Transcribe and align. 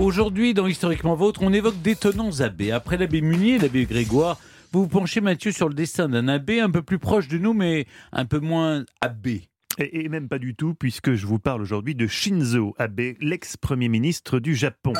Aujourd'hui, 0.00 0.54
dans 0.54 0.66
Historiquement 0.66 1.14
Vôtre, 1.14 1.42
on 1.42 1.52
évoque 1.52 1.82
d'étonnants 1.82 2.40
abbés. 2.40 2.72
Après 2.72 2.96
l'abbé 2.96 3.20
Munier 3.20 3.56
et 3.56 3.58
l'abbé 3.58 3.84
Grégoire, 3.84 4.40
vous 4.72 4.84
vous 4.84 4.88
penchez, 4.88 5.20
Mathieu, 5.20 5.52
sur 5.52 5.68
le 5.68 5.74
destin 5.74 6.08
d'un 6.08 6.26
abbé 6.26 6.58
un 6.58 6.70
peu 6.70 6.80
plus 6.80 6.98
proche 6.98 7.28
de 7.28 7.36
nous, 7.36 7.52
mais 7.52 7.84
un 8.10 8.24
peu 8.24 8.38
moins 8.38 8.86
abbé. 9.02 9.42
Et, 9.76 10.08
même 10.08 10.26
pas 10.26 10.38
du 10.38 10.54
tout, 10.54 10.72
puisque 10.72 11.12
je 11.12 11.26
vous 11.26 11.38
parle 11.38 11.60
aujourd'hui 11.60 11.94
de 11.94 12.06
Shinzo 12.06 12.74
Abe, 12.78 13.12
l'ex-premier 13.20 13.90
ministre 13.90 14.40
du 14.40 14.54
Japon. 14.54 14.94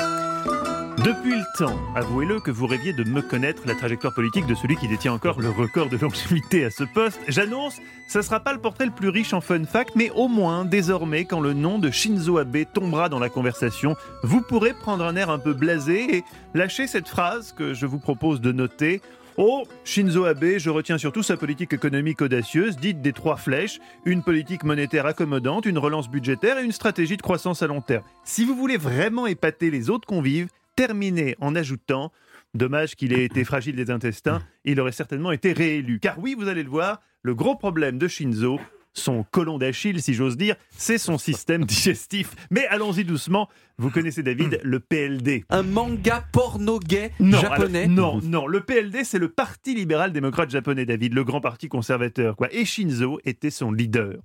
Depuis 0.97 1.31
le 1.31 1.57
temps, 1.57 1.79
avouez-le 1.95 2.39
que 2.41 2.51
vous 2.51 2.67
rêviez 2.67 2.93
de 2.93 3.03
me 3.03 3.21
connaître 3.21 3.63
la 3.65 3.75
trajectoire 3.75 4.13
politique 4.13 4.45
de 4.45 4.53
celui 4.53 4.75
qui 4.75 4.87
détient 4.87 5.13
encore 5.13 5.39
le 5.39 5.49
record 5.49 5.89
de 5.89 5.97
longévité 5.97 6.65
à 6.65 6.69
ce 6.69 6.83
poste. 6.83 7.19
J'annonce, 7.27 7.77
ça 8.07 8.19
ne 8.19 8.23
sera 8.23 8.39
pas 8.39 8.53
le 8.53 8.59
portrait 8.59 8.85
le 8.85 8.91
plus 8.91 9.09
riche 9.09 9.33
en 9.33 9.41
fun 9.41 9.63
fact, 9.63 9.95
mais 9.95 10.11
au 10.11 10.27
moins, 10.27 10.65
désormais, 10.65 11.25
quand 11.25 11.39
le 11.39 11.53
nom 11.53 11.79
de 11.79 11.89
Shinzo 11.89 12.37
Abe 12.37 12.65
tombera 12.71 13.09
dans 13.09 13.19
la 13.19 13.29
conversation, 13.29 13.95
vous 14.21 14.41
pourrez 14.41 14.73
prendre 14.73 15.05
un 15.05 15.15
air 15.15 15.29
un 15.29 15.39
peu 15.39 15.53
blasé 15.53 16.17
et 16.17 16.23
lâcher 16.53 16.87
cette 16.87 17.07
phrase 17.07 17.53
que 17.53 17.73
je 17.73 17.85
vous 17.85 17.99
propose 17.99 18.41
de 18.41 18.51
noter. 18.51 19.01
Oh, 19.37 19.63
Shinzo 19.85 20.25
Abe, 20.25 20.57
je 20.57 20.69
retiens 20.69 20.97
surtout 20.97 21.23
sa 21.23 21.37
politique 21.37 21.73
économique 21.73 22.21
audacieuse, 22.21 22.75
dite 22.75 23.01
des 23.01 23.13
trois 23.13 23.37
flèches, 23.37 23.79
une 24.05 24.23
politique 24.23 24.65
monétaire 24.65 25.05
accommodante, 25.05 25.65
une 25.65 25.77
relance 25.77 26.09
budgétaire 26.09 26.59
et 26.59 26.63
une 26.63 26.73
stratégie 26.73 27.17
de 27.17 27.21
croissance 27.21 27.63
à 27.63 27.67
long 27.67 27.81
terme. 27.81 28.03
Si 28.25 28.43
vous 28.43 28.55
voulez 28.55 28.77
vraiment 28.77 29.25
épater 29.25 29.71
les 29.71 29.89
autres 29.89 30.05
convives, 30.05 30.49
terminé 30.75 31.35
en 31.39 31.55
ajoutant 31.55 32.11
Dommage 32.53 32.95
qu'il 32.95 33.13
ait 33.13 33.23
été 33.23 33.45
fragile 33.45 33.77
des 33.77 33.91
intestins, 33.91 34.41
il 34.65 34.79
aurait 34.81 34.91
certainement 34.91 35.31
été 35.31 35.53
réélu. 35.53 35.99
Car 36.01 36.19
oui, 36.19 36.35
vous 36.37 36.49
allez 36.49 36.63
le 36.63 36.69
voir, 36.69 36.99
le 37.21 37.33
gros 37.33 37.55
problème 37.55 37.97
de 37.97 38.09
Shinzo, 38.09 38.59
son 38.93 39.23
colon 39.23 39.57
d'Achille, 39.57 40.01
si 40.01 40.13
j'ose 40.13 40.35
dire, 40.35 40.55
c'est 40.69 40.97
son 40.97 41.17
système 41.17 41.63
digestif. 41.63 42.35
Mais 42.49 42.67
allons-y 42.67 43.05
doucement, 43.05 43.47
vous 43.81 43.89
connaissez 43.89 44.21
David, 44.21 44.59
le 44.63 44.79
PLD. 44.79 45.43
Un 45.49 45.63
manga 45.63 46.23
porno 46.31 46.77
gay 46.77 47.11
japonais 47.19 47.87
Non, 47.87 48.19
non, 48.21 48.45
le 48.45 48.61
PLD 48.61 49.03
c'est 49.03 49.17
le 49.17 49.29
Parti 49.29 49.73
libéral 49.73 50.13
démocrate 50.13 50.51
japonais, 50.51 50.85
David, 50.85 51.15
le 51.15 51.23
grand 51.23 51.41
parti 51.41 51.67
conservateur. 51.67 52.35
Quoi? 52.35 52.53
Et 52.53 52.63
Shinzo 52.63 53.19
était 53.25 53.49
son 53.49 53.71
leader. 53.71 54.17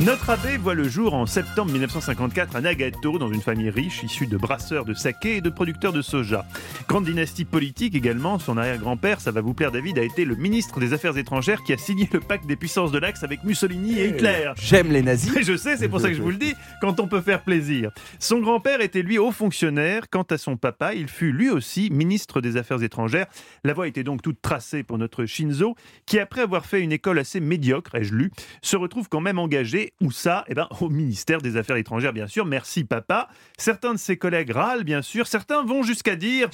Notre 0.00 0.30
abbé 0.30 0.56
voit 0.56 0.74
le 0.74 0.88
jour 0.88 1.14
en 1.14 1.26
septembre 1.26 1.70
1954 1.70 2.56
à 2.56 2.60
Nagato, 2.62 3.18
dans 3.18 3.30
une 3.30 3.42
famille 3.42 3.70
riche 3.70 4.02
issue 4.02 4.26
de 4.26 4.36
brasseurs 4.36 4.84
de 4.84 4.94
saké 4.94 5.36
et 5.36 5.40
de 5.40 5.50
producteurs 5.50 5.92
de 5.92 6.02
soja. 6.02 6.46
Grande 6.88 7.04
dynastie 7.04 7.44
politique 7.44 7.94
également, 7.94 8.38
son 8.38 8.56
arrière-grand-père, 8.56 9.20
ça 9.20 9.30
va 9.30 9.40
vous 9.40 9.54
plaire 9.54 9.70
David, 9.70 9.98
a 9.98 10.02
été 10.02 10.24
le 10.24 10.34
ministre 10.34 10.80
des 10.80 10.94
Affaires 10.94 11.16
étrangères 11.16 11.62
qui 11.62 11.72
a 11.72 11.76
signé 11.76 12.08
le 12.12 12.20
pacte 12.20 12.46
des 12.46 12.56
puissances 12.56 12.90
de 12.90 12.98
l'Axe 12.98 13.22
avec 13.22 13.44
Mussolini 13.44 14.00
et 14.00 14.08
Hitler. 14.08 14.52
J'aime 14.56 14.90
les 14.90 15.02
nazis. 15.02 15.32
Je 15.42 15.56
sais, 15.56 15.76
c'est 15.76 15.88
pour 15.88 16.00
ça 16.00 16.08
que 16.08 16.14
je 16.14 16.22
vous 16.22 16.30
le 16.30 16.38
dis, 16.38 16.54
quand 16.80 16.98
on 16.98 17.06
peut 17.06 17.20
faire 17.20 17.42
plaisir. 17.42 17.90
Son 18.18 18.40
grand-père 18.40 18.80
lui 19.02 19.18
haut 19.18 19.32
fonctionnaire. 19.32 20.08
Quant 20.10 20.22
à 20.22 20.38
son 20.38 20.56
papa, 20.56 20.94
il 20.94 21.08
fut 21.08 21.32
lui 21.32 21.50
aussi 21.50 21.90
ministre 21.90 22.40
des 22.40 22.56
Affaires 22.56 22.82
étrangères. 22.82 23.26
La 23.64 23.72
voie 23.72 23.88
était 23.88 24.04
donc 24.04 24.22
toute 24.22 24.40
tracée 24.40 24.82
pour 24.82 24.98
notre 24.98 25.24
Shinzo, 25.24 25.74
qui 26.06 26.18
après 26.18 26.42
avoir 26.42 26.66
fait 26.66 26.80
une 26.80 26.92
école 26.92 27.18
assez 27.18 27.40
médiocre, 27.40 27.94
ai-je 27.94 28.14
lu, 28.14 28.30
se 28.62 28.76
retrouve 28.76 29.08
quand 29.08 29.20
même 29.20 29.38
engagé, 29.38 29.92
où 30.00 30.10
ça 30.10 30.44
Eh 30.48 30.54
ben, 30.54 30.68
au 30.80 30.88
ministère 30.88 31.40
des 31.40 31.56
Affaires 31.56 31.76
étrangères, 31.76 32.12
bien 32.12 32.26
sûr. 32.26 32.44
Merci 32.44 32.84
papa. 32.84 33.28
Certains 33.58 33.94
de 33.94 33.98
ses 33.98 34.16
collègues 34.16 34.50
râlent, 34.50 34.84
bien 34.84 35.02
sûr. 35.02 35.26
Certains 35.26 35.62
vont 35.64 35.82
jusqu'à 35.82 36.16
dire 36.16 36.48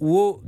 wo 0.00 0.42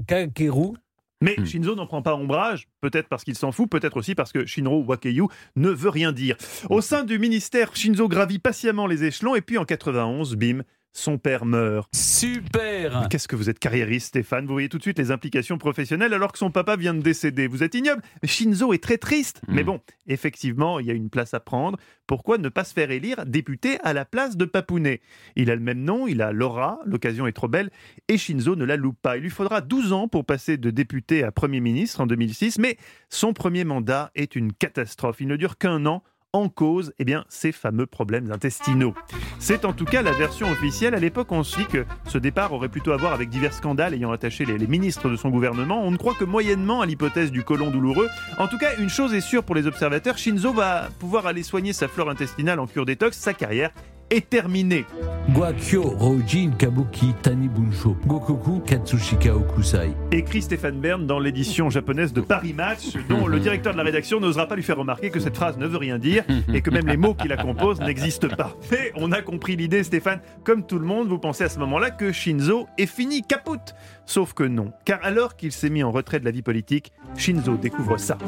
mais 1.25 1.37
hmm. 1.39 1.47
Shinzo 1.47 1.75
n'en 1.75 1.87
prend 1.87 2.03
pas 2.03 2.15
ombrage, 2.15 2.69
peut-être 2.83 3.09
parce 3.09 3.25
qu'il 3.25 3.35
s'en 3.35 3.51
fout, 3.51 3.71
peut-être 3.71 3.97
aussi 3.97 4.15
parce 4.15 4.31
que 4.31 4.45
Shinro 4.45 4.85
Wakeyu 4.85 5.25
ne 5.57 5.71
veut 5.71 5.89
rien 5.89 6.13
dire. 6.13 6.37
Au 6.69 6.83
sein 6.83 7.03
du 7.03 7.19
ministère, 7.19 7.75
Shinzo 7.75 8.09
gravit 8.09 8.39
patiemment 8.39 8.87
les 8.87 9.05
échelons 9.05 9.35
et 9.35 9.41
puis 9.41 9.57
en 9.57 9.65
91, 9.65 10.37
bim, 10.37 10.61
son 10.95 11.19
père 11.19 11.45
meurt. 11.45 11.89
Super 11.93 13.09
Qu'est-ce 13.11 13.29
que 13.29 13.37
vous 13.37 13.51
êtes 13.51 13.59
carriériste, 13.59 14.09
Stéphane? 14.09 14.47
Vous 14.47 14.53
voyez 14.53 14.69
tout 14.69 14.79
de 14.79 14.83
suite 14.83 14.99
les 14.99 15.11
implications 15.11 15.59
professionnelles 15.59 16.15
alors 16.15 16.33
que 16.33 16.39
son 16.39 16.51
papa 16.51 16.77
vient 16.77 16.95
de 16.95 17.03
décéder. 17.03 17.49
Vous 17.49 17.63
êtes 17.63 17.75
ignoble. 17.75 18.01
Shinzo 18.23 18.73
est 18.73 18.83
très 18.83 18.97
triste. 18.97 19.43
Hmm. 19.49 19.55
Mais 19.55 19.65
bon, 19.65 19.81
effectivement, 20.07 20.79
il 20.79 20.87
y 20.87 20.91
a 20.91 20.95
une 20.95 21.11
place 21.11 21.35
à 21.35 21.41
prendre. 21.41 21.79
Pourquoi 22.07 22.39
ne 22.39 22.49
pas 22.49 22.65
se 22.65 22.73
faire 22.73 22.93
élire 22.93 23.27
député 23.27 23.79
à 23.83 23.93
la 23.93 24.05
place 24.05 24.37
de 24.37 24.45
Papounet? 24.45 25.01
Il 25.35 25.51
a 25.51 25.57
le 25.57 25.61
même 25.61 25.83
nom, 25.83 26.07
il 26.07 26.23
a 26.23 26.33
l'aura, 26.33 26.79
l'occasion 26.87 27.27
est 27.27 27.33
trop 27.33 27.49
belle, 27.49 27.71
et 28.09 28.17
Shinzo 28.17 28.55
ne 28.55 28.65
la 28.65 28.77
loupe 28.77 28.99
pas. 29.03 29.17
Il 29.17 29.23
lui 29.23 29.31
faudra 29.31 29.61
12 29.61 29.93
ans 29.93 30.07
pour 30.07 30.25
passer 30.25 30.57
de 30.57 30.71
député 30.71 31.25
à 31.25 31.33
Premier 31.33 31.61
ministre 31.61 32.01
en 32.01 32.07
2006, 32.07 32.59
mais 32.59 32.77
son 33.09 33.33
premier 33.33 33.65
mandat 33.65 34.13
est 34.15 34.37
une 34.37 34.53
catastrophe. 34.53 35.21
Il 35.21 35.29
ne 35.29 35.37
dure 35.37 35.59
qu'un 35.59 35.87
an 35.87 36.03
en 36.35 36.49
cause 36.49 36.93
eh 36.99 37.05
bien, 37.05 37.25
ces 37.29 37.53
fameux 37.53 37.87
problèmes 37.87 38.31
intestinaux. 38.33 38.93
C'est 39.39 39.65
en 39.65 39.73
tout 39.73 39.85
cas 39.85 40.03
la 40.03 40.13
version 40.13 40.51
officielle. 40.51 40.95
À 40.95 40.99
l'époque, 40.99 41.31
on 41.31 41.45
se 41.45 41.57
dit 41.57 41.67
que 41.67 41.87
ce 42.07 42.19
départ 42.19 42.53
aurait 42.53 42.69
plutôt 42.69 42.93
à 42.93 42.97
voir 42.97 43.13
avec 43.13 43.31
divers 43.31 43.55
scandales 43.55 43.95
ayant 43.95 44.11
attaché 44.11 44.45
les, 44.45 44.59
les 44.59 44.67
ministres 44.67 45.09
de 45.09 45.17
son 45.17 45.31
gouvernement. 45.31 45.81
On 45.83 45.93
ne 45.93 45.97
croit 45.97 46.15
que 46.15 46.25
moyennement 46.25 46.81
à 46.81 46.87
l'hypothèse 46.87 47.31
du 47.31 47.45
colon 47.45 47.71
douloureux. 47.71 48.09
En 48.39 48.49
tout 48.49 48.59
cas, 48.59 48.77
une 48.79 48.89
chose 48.91 49.15
est 49.15 49.21
sûre 49.21 49.45
pour 49.45 49.55
les 49.55 49.67
observateurs, 49.67 50.19
Shinzo 50.19 50.53
va 50.53 50.89
pouvoir 50.99 51.27
aller 51.27 51.45
soigner 51.45 51.73
sa 51.73 51.87
flore 51.87 52.11
intestinale 52.11 52.59
en 52.59 52.67
cure 52.67 52.85
détox. 52.85 53.17
Sa 53.17 53.33
carrière 53.33 53.71
est 54.11 54.29
terminée. 54.29 54.85
Guakyo 55.31 55.83
Rojin 55.83 56.51
Kabuki 56.59 57.15
Tani 57.23 57.49
Bunsho 57.49 57.97
Gokoku 58.07 58.61
Katsushika 58.61 59.35
Okusai. 59.35 59.93
Écrit 60.13 60.43
Stéphane 60.43 60.81
Bern 60.81 61.07
dans 61.07 61.19
l'édition 61.19 61.71
japonaise 61.71 62.13
de 62.13 62.21
Paris 62.21 62.53
Match, 62.53 62.97
dont 63.09 63.27
le 63.27 63.41
directeur 63.41 63.73
de 63.73 63.79
la 63.79 63.85
rédaction 63.85 64.21
n'osera 64.21 64.47
pas 64.47 64.57
lui 64.57 64.63
faire 64.63 64.77
remarquer 64.77 65.11
que 65.11 65.21
cette 65.21 65.37
phrase 65.37 65.57
ne 65.59 65.67
veut 65.67 65.79
rien 65.79 65.99
dire 65.99 66.25
et 66.53 66.61
que 66.61 66.71
même 66.71 66.87
les 66.87 66.97
mots 66.97 67.15
qui 67.15 67.29
la 67.29 67.37
composent 67.37 67.81
n'existent 67.81 68.29
pas. 68.29 68.57
Mais 68.71 68.93
on 68.97 69.13
a 69.13 69.23
compris 69.23 69.57
l'idée, 69.57 69.83
Stéphane. 69.83 70.21
Comme 70.45 70.67
tout 70.67 70.79
le 70.79 70.87
monde, 70.87 71.09
vous 71.09 71.19
pensez 71.19 71.45
à 71.45 71.49
ce 71.49 71.59
moment-là 71.61 71.91
que 71.91 72.13
Shinzo 72.13 72.67
est 72.79 72.87
fini, 72.87 73.23
capote. 73.23 73.75
Sauf 74.07 74.35
que 74.35 74.45
non, 74.45 74.73
car 74.85 75.01
alors 75.03 75.37
qu'il 75.37 75.53
s'est 75.53 75.71
mis 75.71 75.83
en 75.83 75.91
retrait 75.91 76.21
de 76.21 76.25
la 76.25 76.31
vie 76.31 76.43
politique, 76.43 76.93
Shinzo 77.17 77.57
découvre 77.57 77.99
ça. 77.99 78.19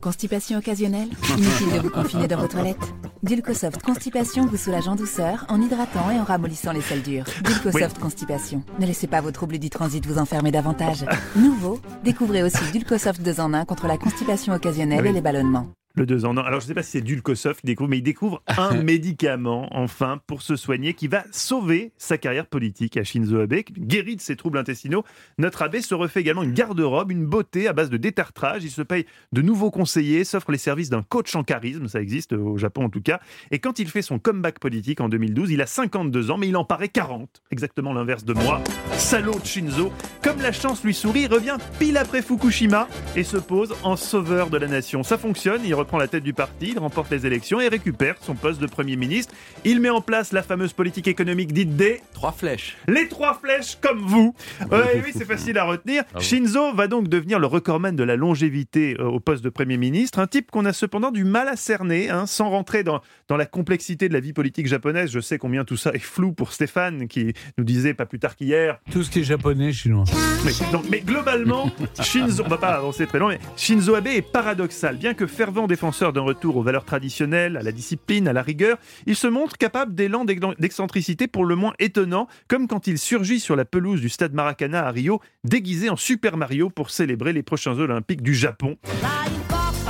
Constipation 0.00 0.58
occasionnelle 0.58 1.08
Inutile 1.30 1.72
de 1.72 1.78
vous 1.80 1.90
confiner 1.90 2.28
dans 2.28 2.38
vos 2.38 2.46
toilettes. 2.46 2.94
Dulcosoft 3.22 3.82
Constipation 3.82 4.44
vous 4.46 4.58
soulage 4.58 4.86
en 4.86 4.96
douceur, 4.96 5.46
en 5.48 5.60
hydratant 5.60 6.10
et 6.10 6.20
en 6.20 6.24
ramollissant 6.24 6.72
les 6.72 6.82
selles 6.82 7.02
dures. 7.02 7.24
Dulcosoft 7.42 7.98
Constipation. 7.98 8.62
Ne 8.78 8.86
laissez 8.86 9.06
pas 9.06 9.22
vos 9.22 9.30
troubles 9.30 9.58
du 9.58 9.70
transit 9.70 10.04
vous 10.06 10.18
enfermer 10.18 10.50
davantage. 10.50 11.06
Nouveau, 11.36 11.80
découvrez 12.02 12.42
aussi 12.42 12.70
Dulcosoft 12.72 13.22
2 13.22 13.40
en 13.40 13.54
1 13.54 13.64
contre 13.64 13.86
la 13.86 13.96
constipation 13.96 14.52
occasionnelle 14.52 15.06
et 15.06 15.12
les 15.12 15.22
ballonnements. 15.22 15.68
Le 15.96 16.06
2 16.06 16.24
en 16.24 16.36
1. 16.36 16.40
Alors 16.40 16.58
je 16.58 16.64
ne 16.64 16.68
sais 16.68 16.74
pas 16.74 16.82
si 16.82 16.90
c'est 16.92 17.00
Dulcosoft 17.02 17.60
qui 17.60 17.66
découvre, 17.66 17.88
mais 17.88 17.98
il 17.98 18.02
découvre 18.02 18.42
un 18.58 18.74
médicament, 18.82 19.68
enfin, 19.70 20.20
pour 20.26 20.42
se 20.42 20.56
soigner, 20.56 20.94
qui 20.94 21.06
va 21.06 21.24
sauver 21.30 21.92
sa 21.98 22.18
carrière 22.18 22.46
politique 22.46 22.96
à 22.96 23.04
Shinzo 23.04 23.38
Abe, 23.38 23.54
guéri 23.78 24.16
de 24.16 24.20
ses 24.20 24.34
troubles 24.34 24.58
intestinaux. 24.58 25.04
Notre 25.38 25.62
abbé 25.62 25.82
se 25.82 25.94
refait 25.94 26.20
également 26.20 26.42
une 26.42 26.52
garde-robe, 26.52 27.12
une 27.12 27.24
beauté 27.24 27.68
à 27.68 27.72
base 27.72 27.90
de 27.90 27.96
détartrage. 27.96 28.64
Il 28.64 28.72
se 28.72 28.82
paye 28.82 29.06
de 29.32 29.40
nouveaux 29.40 29.70
conseillers, 29.70 30.24
s'offre 30.24 30.50
les 30.50 30.58
services 30.58 30.90
d'un 30.90 31.02
coach 31.02 31.36
en 31.36 31.44
charisme, 31.44 31.86
ça 31.86 32.00
existe 32.00 32.32
au 32.32 32.56
Japon 32.56 32.86
en 32.86 32.90
tout 32.90 33.02
cas. 33.02 33.20
Et 33.52 33.60
quand 33.60 33.78
il 33.78 33.88
fait 33.88 34.02
son 34.02 34.18
comeback 34.18 34.58
politique 34.58 35.00
en 35.00 35.08
2012, 35.08 35.52
il 35.52 35.62
a 35.62 35.66
52 35.66 36.32
ans, 36.32 36.38
mais 36.38 36.48
il 36.48 36.56
en 36.56 36.64
paraît 36.64 36.88
40. 36.88 37.42
Exactement 37.52 37.92
l'inverse 37.92 38.24
de 38.24 38.32
moi. 38.34 38.60
Salaud 38.96 39.38
de 39.38 39.46
Shinzo. 39.46 39.92
Comme 40.22 40.40
la 40.40 40.50
chance 40.50 40.82
lui 40.82 40.94
sourit, 40.94 41.28
revient 41.28 41.58
pile 41.78 41.98
après 41.98 42.20
Fukushima 42.20 42.88
et 43.14 43.22
se 43.22 43.36
pose 43.36 43.74
en 43.84 43.94
sauveur 43.94 44.50
de 44.50 44.56
la 44.56 44.66
nation. 44.66 45.04
Ça 45.04 45.18
fonctionne, 45.18 45.60
il 45.64 45.74
prend 45.84 45.98
la 45.98 46.08
tête 46.08 46.22
du 46.22 46.32
parti, 46.32 46.72
il 46.72 46.78
remporte 46.78 47.10
les 47.10 47.26
élections 47.26 47.60
et 47.60 47.68
récupère 47.68 48.16
son 48.20 48.34
poste 48.34 48.60
de 48.60 48.66
Premier 48.66 48.96
ministre. 48.96 49.34
Il 49.64 49.80
met 49.80 49.90
en 49.90 50.00
place 50.00 50.32
la 50.32 50.42
fameuse 50.42 50.72
politique 50.72 51.08
économique 51.08 51.52
dite 51.52 51.76
des... 51.76 52.00
Trois 52.12 52.32
flèches. 52.32 52.76
Les 52.88 53.08
trois 53.08 53.34
flèches 53.34 53.76
comme 53.80 54.00
vous. 54.00 54.34
oui, 54.70 55.12
c'est 55.12 55.24
facile 55.24 55.58
à 55.58 55.64
retenir. 55.64 56.04
Ah 56.14 56.20
Shinzo 56.20 56.74
va 56.74 56.88
donc 56.88 57.08
devenir 57.08 57.38
le 57.38 57.46
recordman 57.46 57.96
de 57.96 58.04
la 58.04 58.16
longévité 58.16 58.96
euh, 58.98 59.04
au 59.04 59.20
poste 59.20 59.44
de 59.44 59.48
Premier 59.48 59.76
ministre, 59.76 60.18
un 60.18 60.26
type 60.26 60.50
qu'on 60.50 60.64
a 60.64 60.72
cependant 60.72 61.10
du 61.10 61.24
mal 61.24 61.48
à 61.48 61.56
cerner, 61.56 62.10
hein, 62.10 62.26
sans 62.26 62.50
rentrer 62.50 62.84
dans, 62.84 63.00
dans 63.28 63.36
la 63.36 63.46
complexité 63.46 64.08
de 64.08 64.12
la 64.12 64.20
vie 64.20 64.32
politique 64.32 64.66
japonaise. 64.66 65.10
Je 65.10 65.20
sais 65.20 65.38
combien 65.38 65.64
tout 65.64 65.76
ça 65.76 65.90
est 65.92 65.98
flou 65.98 66.32
pour 66.32 66.52
Stéphane, 66.52 67.08
qui 67.08 67.32
nous 67.58 67.64
disait 67.64 67.94
pas 67.94 68.06
plus 68.06 68.18
tard 68.18 68.36
qu'hier... 68.36 68.80
Tout 68.90 69.02
ce 69.02 69.10
qui 69.10 69.20
est 69.20 69.24
japonais, 69.24 69.72
chinois. 69.72 70.04
Mais, 70.44 70.52
mais 70.90 71.00
globalement, 71.00 71.70
Shinzo, 72.02 72.44
on 72.44 72.48
va 72.48 72.58
pas 72.58 72.74
avancer 72.74 73.06
très 73.06 73.18
loin, 73.18 73.30
mais 73.30 73.40
Shinzo 73.56 73.94
Abe 73.94 74.08
est 74.08 74.22
paradoxal. 74.22 74.96
Bien 74.96 75.14
que 75.14 75.26
fervent 75.26 75.66
défenseur 75.74 76.12
d'un 76.12 76.20
retour 76.20 76.56
aux 76.56 76.62
valeurs 76.62 76.84
traditionnelles, 76.84 77.56
à 77.56 77.62
la 77.62 77.72
discipline, 77.72 78.28
à 78.28 78.32
la 78.32 78.42
rigueur, 78.42 78.78
il 79.06 79.16
se 79.16 79.26
montre 79.26 79.58
capable 79.58 79.92
d'élan 79.96 80.24
d'excentricité 80.24 81.26
pour 81.26 81.44
le 81.44 81.56
moins 81.56 81.74
étonnant, 81.80 82.28
comme 82.46 82.68
quand 82.68 82.86
il 82.86 82.96
surgit 82.96 83.40
sur 83.40 83.56
la 83.56 83.64
pelouse 83.64 84.00
du 84.00 84.08
stade 84.08 84.34
Maracana 84.34 84.86
à 84.86 84.92
Rio, 84.92 85.20
déguisé 85.42 85.90
en 85.90 85.96
Super 85.96 86.36
Mario 86.36 86.70
pour 86.70 86.90
célébrer 86.90 87.32
les 87.32 87.42
prochains 87.42 87.76
Olympiques 87.76 88.22
du 88.22 88.34
Japon. 88.34 88.78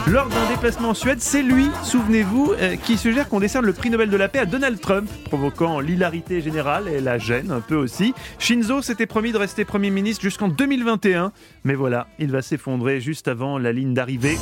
Lors 0.07 0.29
d'un 0.31 0.49
déplacement 0.49 0.91
en 0.91 0.95
Suède, 0.95 1.21
c'est 1.21 1.43
lui, 1.43 1.69
souvenez-vous, 1.83 2.55
euh, 2.59 2.77
qui 2.77 2.97
suggère 2.97 3.29
qu'on 3.29 3.41
décerne 3.41 3.67
le 3.67 3.75
prix 3.75 3.91
Nobel 3.91 4.09
de 4.09 4.17
la 4.17 4.29
paix 4.29 4.39
à 4.39 4.47
Donald 4.47 4.81
Trump, 4.81 5.11
provoquant 5.25 5.81
l'hilarité 5.81 6.41
générale 6.41 6.89
et 6.89 7.03
la 7.03 7.19
gêne 7.19 7.51
un 7.51 7.61
peu 7.61 7.77
aussi. 7.77 8.15
Shinzo 8.39 8.81
s'était 8.81 9.07
promis 9.07 9.33
de 9.33 9.39
rester 9.39 9.67
Premier 9.67 9.91
ministre 9.91 10.23
jusqu'en 10.23 10.49
2021, 10.49 11.33
mais 11.65 11.75
voilà, 11.75 12.07
il 12.19 12.31
va 12.31 12.41
s'effondrer 12.41 13.03
juste 13.03 13.29
avant 13.29 13.59
la 13.59 13.73
ligne 13.73 13.93
d'arrivée. 13.93 14.39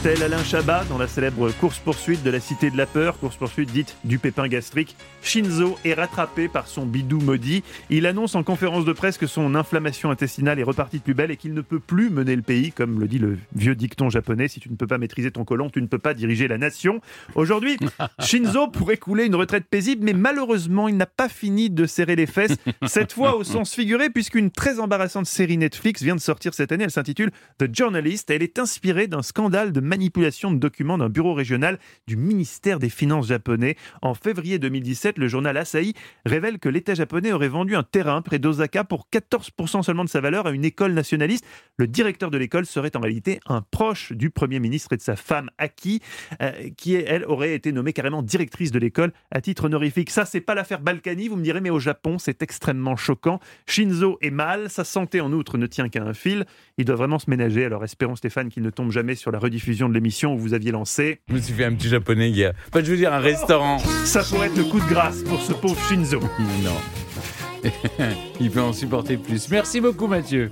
Tel 0.00 0.22
Alain 0.22 0.44
Chabat 0.44 0.84
dans 0.84 0.96
la 0.96 1.08
célèbre 1.08 1.50
course-poursuite 1.50 2.22
de 2.22 2.30
la 2.30 2.38
Cité 2.38 2.70
de 2.70 2.76
la 2.76 2.86
Peur, 2.86 3.18
course-poursuite 3.18 3.72
dite 3.72 3.96
du 4.04 4.20
pépin 4.20 4.46
gastrique, 4.46 4.96
Shinzo 5.22 5.76
est 5.84 5.94
rattrapé 5.94 6.46
par 6.46 6.68
son 6.68 6.86
bidou 6.86 7.18
maudit. 7.18 7.64
Il 7.90 8.06
annonce 8.06 8.36
en 8.36 8.44
conférence 8.44 8.84
de 8.84 8.92
presse 8.92 9.18
que 9.18 9.26
son 9.26 9.56
inflammation 9.56 10.12
intestinale 10.12 10.60
est 10.60 10.62
repartie 10.64 10.98
de 10.98 11.02
plus 11.02 11.14
belle 11.14 11.32
et 11.32 11.36
qu'il 11.36 11.52
ne 11.52 11.62
peut 11.62 11.80
plus 11.80 12.10
mener 12.10 12.36
le 12.36 12.42
pays, 12.42 12.70
comme 12.70 13.00
le 13.00 13.08
dit 13.08 13.18
le 13.18 13.38
vieux 13.56 13.74
dicton 13.74 14.08
japonais, 14.08 14.46
si 14.46 14.60
tu 14.60 14.70
ne 14.70 14.76
peux 14.76 14.86
pas 14.86 14.98
maîtriser 14.98 15.32
ton 15.32 15.44
colon, 15.44 15.68
tu 15.68 15.82
ne 15.82 15.88
peux 15.88 15.98
pas 15.98 16.14
diriger 16.14 16.46
la 16.46 16.58
nation. 16.58 17.00
Aujourd'hui, 17.34 17.76
Shinzo 18.20 18.68
pourrait 18.68 18.98
couler 18.98 19.24
une 19.24 19.34
retraite 19.34 19.64
paisible, 19.64 20.04
mais 20.04 20.12
malheureusement, 20.12 20.86
il 20.86 20.96
n'a 20.96 21.06
pas 21.06 21.28
fini 21.28 21.70
de 21.70 21.86
serrer 21.86 22.14
les 22.14 22.26
fesses, 22.26 22.56
cette 22.86 23.12
fois 23.12 23.34
au 23.34 23.42
sens 23.42 23.74
figuré, 23.74 24.10
puisqu'une 24.10 24.52
très 24.52 24.78
embarrassante 24.78 25.26
série 25.26 25.58
Netflix 25.58 26.04
vient 26.04 26.14
de 26.14 26.20
sortir 26.20 26.54
cette 26.54 26.70
année, 26.70 26.84
elle 26.84 26.92
s'intitule 26.92 27.32
The 27.58 27.74
Journalist, 27.74 28.30
et 28.30 28.36
elle 28.36 28.44
est 28.44 28.60
inspirée 28.60 29.08
d'un 29.08 29.22
scandale 29.22 29.72
de 29.72 29.87
manipulation 29.88 30.52
de 30.52 30.58
documents 30.58 30.98
d'un 30.98 31.08
bureau 31.08 31.34
régional 31.34 31.78
du 32.06 32.16
ministère 32.16 32.78
des 32.78 32.90
Finances 32.90 33.28
japonais. 33.28 33.76
En 34.02 34.14
février 34.14 34.58
2017, 34.58 35.18
le 35.18 35.26
journal 35.26 35.56
Asahi 35.56 35.94
révèle 36.24 36.58
que 36.58 36.68
l'État 36.68 36.94
japonais 36.94 37.32
aurait 37.32 37.48
vendu 37.48 37.74
un 37.74 37.82
terrain 37.82 38.22
près 38.22 38.38
d'Osaka 38.38 38.84
pour 38.84 39.08
14% 39.12 39.82
seulement 39.82 40.04
de 40.04 40.08
sa 40.08 40.20
valeur 40.20 40.46
à 40.46 40.50
une 40.50 40.64
école 40.64 40.92
nationaliste. 40.92 41.44
Le 41.78 41.86
directeur 41.86 42.30
de 42.30 42.38
l'école 42.38 42.66
serait 42.66 42.96
en 42.96 43.00
réalité 43.00 43.40
un 43.46 43.62
proche 43.62 44.12
du 44.12 44.30
Premier 44.30 44.60
ministre 44.60 44.92
et 44.92 44.96
de 44.96 45.02
sa 45.02 45.16
femme 45.16 45.50
Aki, 45.58 46.00
euh, 46.42 46.52
qui 46.76 46.94
elle 46.94 47.24
aurait 47.24 47.54
été 47.54 47.72
nommée 47.72 47.92
carrément 47.92 48.22
directrice 48.22 48.70
de 48.70 48.78
l'école 48.78 49.12
à 49.30 49.40
titre 49.40 49.64
honorifique. 49.64 50.10
Ça, 50.10 50.24
c'est 50.24 50.40
pas 50.40 50.54
l'affaire 50.54 50.80
Balkany, 50.80 51.28
vous 51.28 51.36
me 51.36 51.42
direz, 51.42 51.60
mais 51.60 51.70
au 51.70 51.78
Japon, 51.78 52.18
c'est 52.18 52.42
extrêmement 52.42 52.96
choquant. 52.96 53.40
Shinzo 53.66 54.18
est 54.20 54.30
mal, 54.30 54.68
sa 54.68 54.84
santé 54.84 55.20
en 55.20 55.32
outre 55.32 55.56
ne 55.56 55.66
tient 55.66 55.88
qu'à 55.88 56.02
un 56.02 56.14
fil. 56.14 56.44
Il 56.76 56.84
doit 56.84 56.96
vraiment 56.96 57.18
se 57.18 57.30
ménager. 57.30 57.64
Alors 57.64 57.84
espérons 57.84 58.16
Stéphane 58.16 58.50
qu'il 58.50 58.62
ne 58.62 58.70
tombe 58.70 58.90
jamais 58.90 59.14
sur 59.14 59.30
la 59.30 59.38
rediffusion 59.38 59.77
de 59.86 59.94
l'émission 59.94 60.34
où 60.34 60.38
vous 60.38 60.54
aviez 60.54 60.72
lancé. 60.72 61.20
Je 61.28 61.34
me 61.34 61.40
suis 61.40 61.52
fait 61.52 61.66
un 61.66 61.74
petit 61.74 61.88
japonais 61.88 62.30
hier. 62.30 62.54
Enfin, 62.68 62.82
je 62.82 62.90
veux 62.90 62.96
dire, 62.96 63.12
un 63.12 63.18
restaurant. 63.20 63.78
Ça 64.04 64.22
pourrait 64.22 64.46
être 64.46 64.56
le 64.56 64.64
coup 64.64 64.80
de 64.80 64.88
grâce 64.88 65.22
pour 65.22 65.40
ce 65.42 65.52
pauvre 65.52 65.78
Shinzo. 65.88 66.20
Non. 66.64 66.72
Il 68.40 68.50
peut 68.50 68.60
en 68.60 68.72
supporter 68.72 69.16
plus. 69.16 69.48
Merci 69.50 69.80
beaucoup, 69.80 70.06
Mathieu. 70.06 70.50